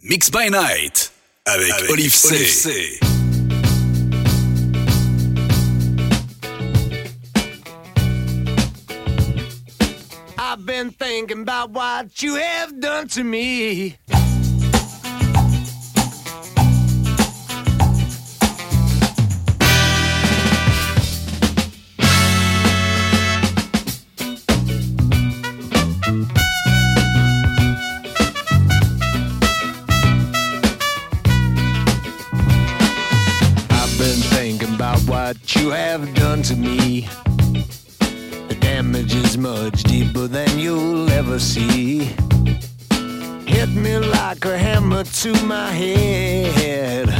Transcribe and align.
Mix 0.00 0.30
by 0.30 0.48
Night 0.48 1.10
avec, 1.44 1.72
avec 1.72 1.90
Oliv'C. 1.90 2.26
Olive 2.30 2.46
C. 2.46 3.00
I've 10.38 10.64
been 10.64 10.92
thinking 10.92 11.42
about 11.42 11.70
what 11.70 12.22
you 12.22 12.36
have 12.36 12.78
done 12.78 13.08
to 13.08 13.24
me. 13.24 13.96
What 35.28 35.56
you 35.56 35.68
have 35.68 36.14
done 36.14 36.40
to 36.40 36.56
me. 36.56 37.06
The 38.48 38.56
damage 38.60 39.14
is 39.14 39.36
much 39.36 39.82
deeper 39.82 40.26
than 40.26 40.58
you'll 40.58 41.10
ever 41.10 41.38
see. 41.38 42.04
Hit 43.44 43.68
me 43.68 43.98
like 43.98 44.46
a 44.46 44.56
hammer 44.56 45.04
to 45.04 45.30
my 45.44 45.70
head. 45.70 47.10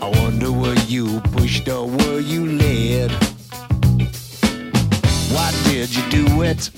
I 0.00 0.08
wonder 0.20 0.52
were 0.52 0.78
you 0.86 1.20
pushed 1.32 1.68
or 1.68 1.88
were 1.88 2.20
you 2.20 2.46
led? 2.46 3.10
Why 5.34 5.50
did 5.64 5.88
you 5.96 6.04
do 6.08 6.42
it? 6.42 6.70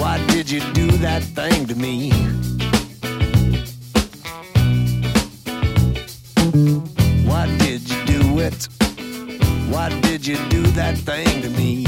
Why 0.00 0.18
did 0.26 0.50
you 0.50 0.60
do 0.72 0.88
that 1.06 1.22
thing 1.22 1.66
to 1.66 1.76
me? 1.76 2.10
Why 7.24 7.46
did 7.58 7.88
you 7.88 8.04
do 8.04 8.40
it? 8.40 8.81
Why 9.72 9.88
did 10.00 10.26
you 10.26 10.36
do 10.50 10.60
that 10.72 10.98
thing 10.98 11.40
to 11.40 11.48
me? 11.48 11.84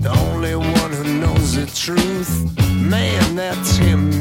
The 0.00 0.08
only 0.08 0.56
one 0.56 0.92
who 0.92 1.20
knows 1.20 1.56
the 1.56 1.66
truth, 1.66 2.32
man, 2.72 3.36
that's 3.36 3.76
him, 3.76 4.11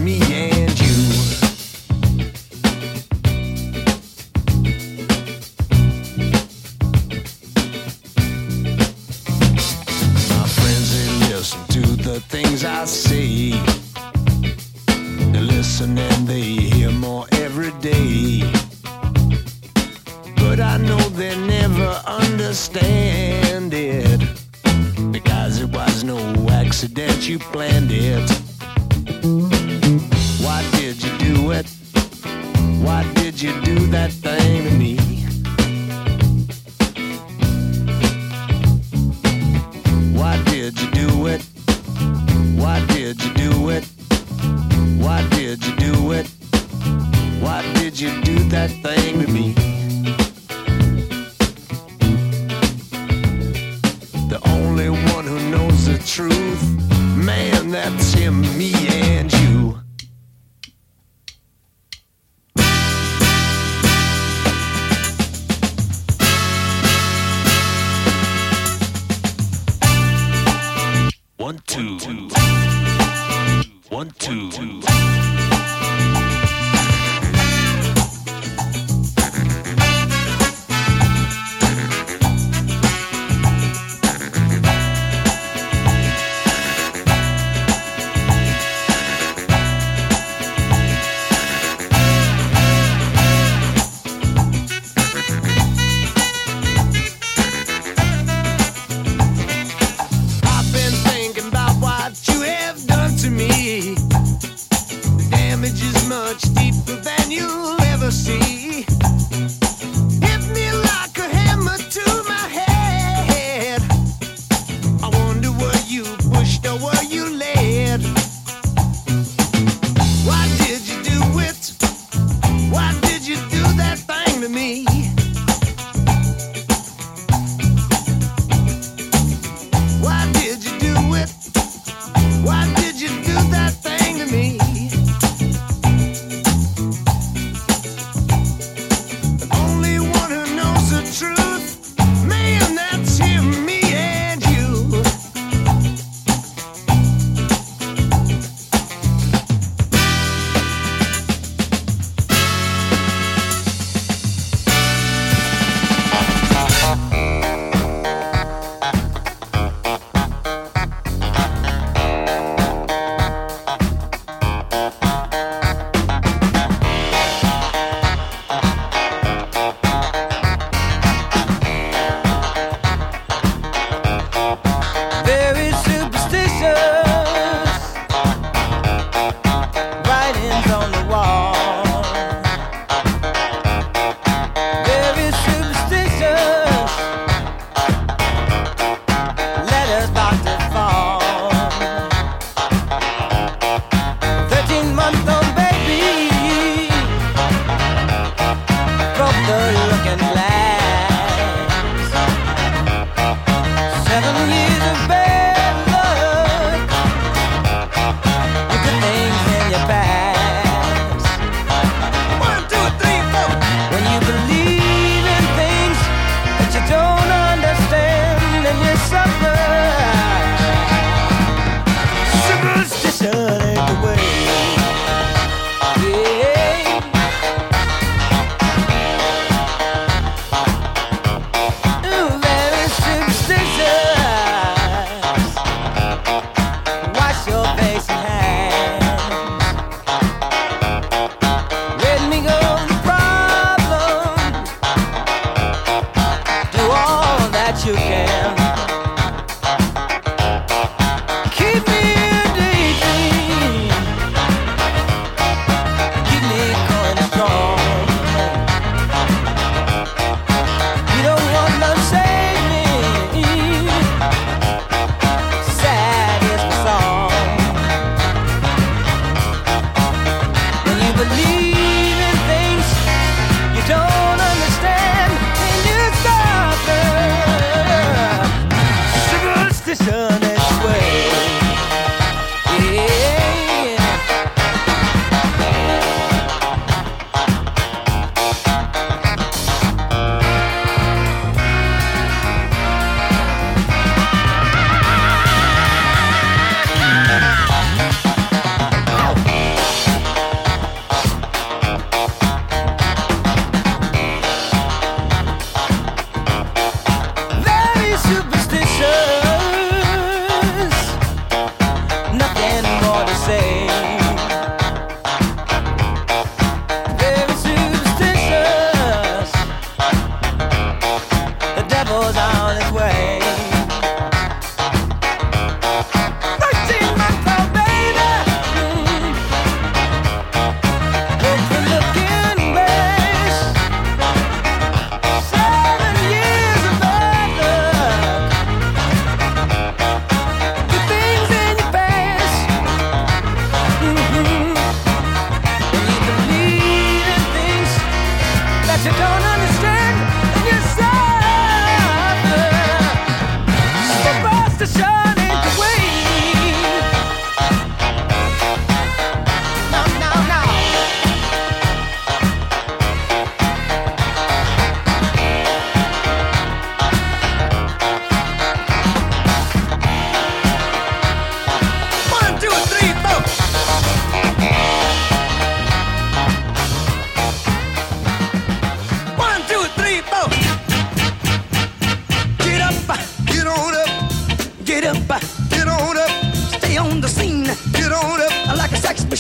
decision. 279.93 280.40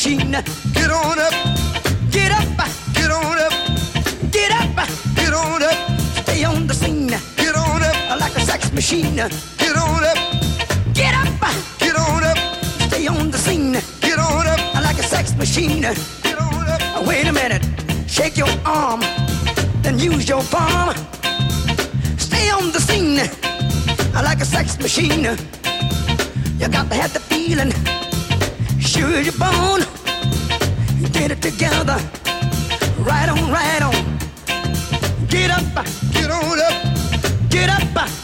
machine. 0.01 0.31
Get 0.73 0.89
on 0.89 1.19
up, 1.19 1.33
get 2.09 2.31
up, 2.31 2.57
get 2.93 3.11
on 3.11 3.37
up, 3.37 3.53
get 4.31 4.51
up, 4.51 4.89
get 5.15 5.31
on 5.31 5.61
up. 5.61 5.77
Stay 6.23 6.43
on 6.43 6.65
the 6.65 6.73
scene. 6.73 7.09
Get 7.37 7.55
on 7.55 7.83
up 7.83 8.19
like 8.19 8.35
a 8.35 8.39
sex 8.39 8.71
machine. 8.71 9.15
Get 9.15 9.75
on 9.77 10.03
up, 10.03 10.17
get 10.95 11.13
up, 11.13 11.53
get 11.77 11.95
on 11.95 12.23
up. 12.23 12.37
Stay 12.87 13.05
on 13.05 13.29
the 13.29 13.37
scene. 13.37 13.73
Get 14.01 14.17
on 14.17 14.47
up 14.47 14.73
like 14.73 14.97
a 14.97 15.03
sex 15.03 15.35
machine. 15.35 15.81
Get 15.81 16.39
on 16.39 16.67
up. 16.67 17.05
Wait 17.05 17.27
a 17.27 17.31
minute. 17.31 17.63
Shake 18.07 18.37
your 18.37 18.49
arm, 18.65 19.01
then 19.83 19.99
use 19.99 20.27
your 20.27 20.41
palm. 20.45 20.95
Stay 22.17 22.49
on 22.49 22.71
the 22.71 22.81
scene 22.81 23.17
like 24.15 24.41
a 24.41 24.45
sex 24.45 24.79
machine. 24.79 25.37
You 26.59 26.67
got 26.69 26.89
to 26.89 26.95
have 26.95 27.13
the 27.13 27.19
feeling. 27.19 27.71
Sure, 28.79 29.21
you're 29.21 29.33
born 29.33 29.90
get 31.21 31.31
it 31.33 31.41
together. 31.41 31.97
Right 32.99 33.29
on, 33.29 33.51
right 33.51 33.81
on. 33.83 33.93
Get 35.27 35.51
up, 35.51 35.85
get 36.11 36.31
on 36.31 36.59
up, 36.59 37.49
get 37.49 37.69
up. 37.69 38.20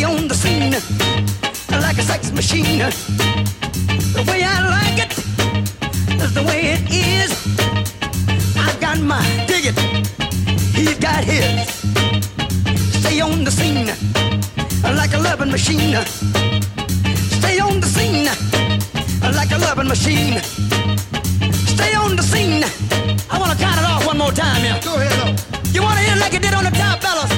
be 0.00 0.04
on 0.04 0.28
the 0.28 0.34
scene 0.34 0.72
like 1.84 1.98
a 1.98 2.02
sex 2.02 2.32
machine. 2.32 2.78
The 4.16 4.22
way 4.28 4.40
I 4.42 4.56
like 4.76 4.98
it 5.04 5.12
is 6.24 6.32
the 6.32 6.42
way 6.42 6.60
it 6.74 6.84
is. 6.88 7.30
I've 8.56 8.78
got 8.80 8.98
my 9.00 9.22
dig 9.46 9.66
it, 9.70 9.78
he's 10.76 10.98
got 10.98 11.22
his. 11.24 11.68
Stay 13.00 13.20
on 13.20 13.44
the 13.44 13.50
scene 13.50 13.90
like 15.00 15.12
a 15.12 15.18
loving 15.18 15.50
machine. 15.50 15.96
Stay 17.38 17.58
on 17.58 17.80
the 17.80 17.90
scene 17.96 18.28
like 19.38 19.52
a 19.52 19.58
loving 19.58 19.88
machine. 19.88 20.40
Stay 21.74 21.94
on 21.94 22.16
the 22.16 22.22
scene. 22.22 22.64
I 23.32 23.38
wanna 23.38 23.56
count 23.56 23.78
it 23.80 23.86
off 23.92 24.06
one 24.06 24.18
more 24.18 24.32
time, 24.32 24.64
yeah. 24.64 24.80
Go 24.82 24.94
ahead, 24.96 25.16
though. 25.20 25.34
You 25.74 25.82
wanna 25.82 26.00
hear 26.00 26.16
it 26.16 26.20
like 26.20 26.32
you 26.32 26.40
did 26.40 26.54
on 26.54 26.64
the 26.64 26.70
top, 26.70 27.02
fellas? 27.02 27.32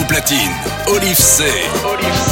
Platine, 0.00 0.54
Olive 0.86 1.14
C. 1.14 1.44
Olive 1.84 2.16
C. 2.26 2.31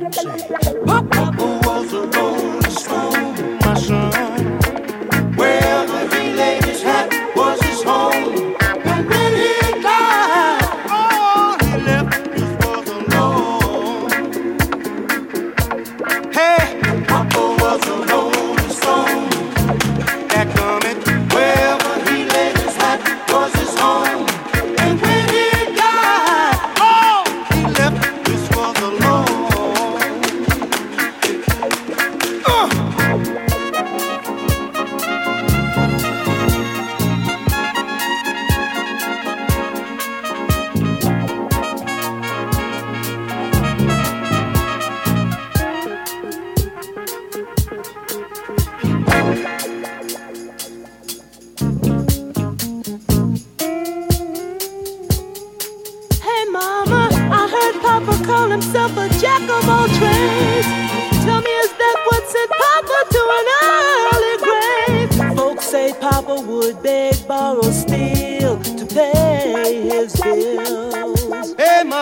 Pop 0.00 1.29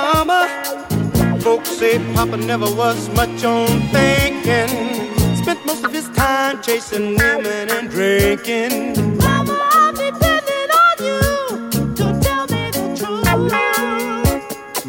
mama. 0.03 0.41
Folks 1.41 1.71
say 1.71 1.99
Papa 2.15 2.37
never 2.37 2.71
was 2.75 3.09
much 3.11 3.45
on 3.45 3.69
thinking. 3.95 4.71
Spent 5.43 5.65
most 5.67 5.85
of 5.85 5.93
his 5.93 6.09
time 6.11 6.63
chasing 6.63 7.17
women 7.17 7.71
and 7.71 7.91
drinking. 7.91 8.95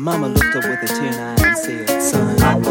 Mama 0.10 0.28
looked 0.30 0.56
up 0.56 0.64
with 0.66 0.84
a 0.84 0.88
tear 0.88 1.06
in 1.08 1.14
her 1.14 1.36
eye 1.38 1.48
and 1.50 1.58
said, 1.58 2.02
Son, 2.02 2.69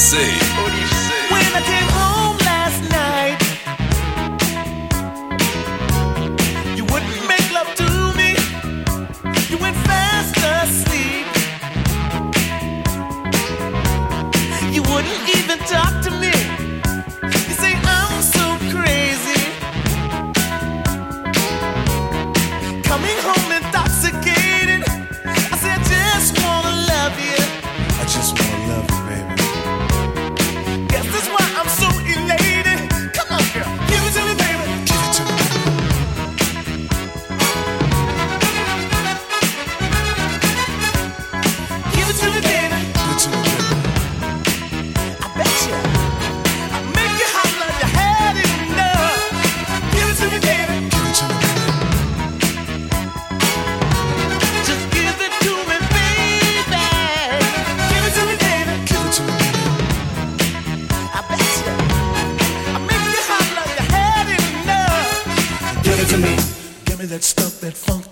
See. 0.00 0.49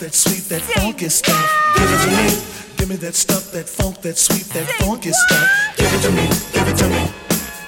that 0.09 0.15
sweet, 0.15 0.49
that 0.49 0.63
funky 0.63 1.07
stuff. 1.11 1.37
Give 1.77 1.85
it 1.85 2.01
to 2.05 2.11
me. 2.17 2.77
Give 2.79 2.89
me 2.89 2.97
that 2.97 3.15
stuff, 3.15 3.53
that 3.53 3.69
funk, 3.69 4.01
that 4.01 4.17
sweet, 4.17 4.47
that 4.55 4.67
funky 4.81 5.13
stuff. 5.13 5.77
Give 5.77 5.93
it 5.93 6.01
to 6.01 6.11
me. 6.13 6.25
Give 6.51 6.67
it 6.67 6.77
to 6.79 6.89
me. 6.89 7.13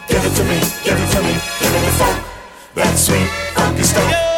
Give 0.09 0.25
it 0.25 0.35
to 0.37 0.45
me. 0.45 0.59
Give 0.83 0.97
it 0.97 1.11
to 1.13 1.23
me. 1.23 1.35
Give 1.61 1.73
me 1.73 1.81
the 1.85 1.93
funk, 2.01 2.25
that 2.77 2.97
sweet, 2.97 3.29
funky 3.55 3.83
stuff. 3.83 4.30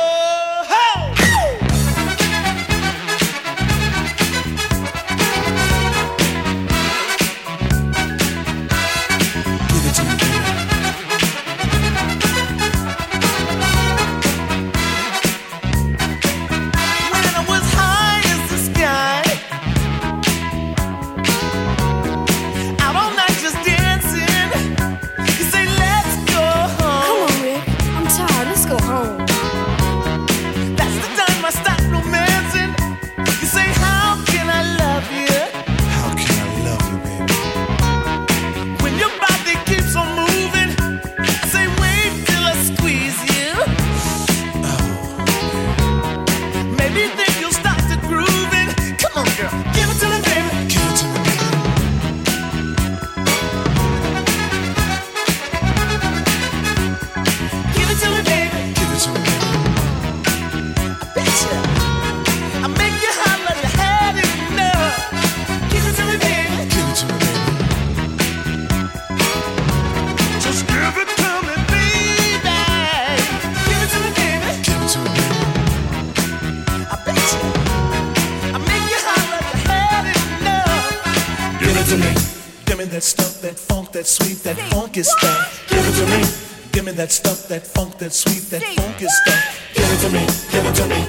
that 87.52 87.66
funk, 87.66 87.98
that 87.98 88.14
sweet, 88.14 88.48
that 88.48 88.62
funky 88.62 89.06
stuff. 89.06 89.74
Give 89.74 89.84
it 89.84 90.00
to 90.00 90.08
me, 90.08 90.24
give 90.50 90.64
it 90.64 90.74
to 90.74 90.86
me, 90.88 91.06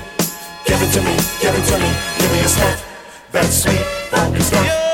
give 0.66 0.82
it 0.82 0.92
to 0.92 1.02
me, 1.02 1.16
give 1.40 1.56
it 1.56 1.66
to 1.72 1.80
me, 1.80 1.90
give 2.20 2.32
me 2.34 2.40
a 2.40 2.50
stuff, 2.50 3.32
that 3.32 3.46
sweet 3.46 3.80
funky 4.12 4.42
stuff. 4.42 4.93